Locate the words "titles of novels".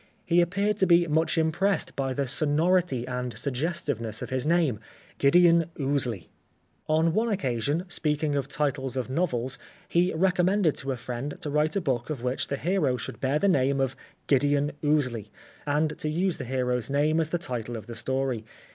8.47-9.59